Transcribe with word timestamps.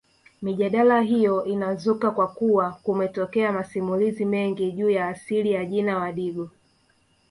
Mijadala 0.41 1.01
hiyo 1.01 1.45
inazuka 1.45 2.11
kwa 2.11 2.27
kuwa 2.27 2.71
kumetokea 2.71 3.51
masimulizi 3.51 4.25
mengi 4.25 4.71
juu 4.71 4.89
ya 4.89 5.07
asili 5.07 5.51
ya 5.51 5.65
jina 5.65 5.97
Wadigo 5.97 6.49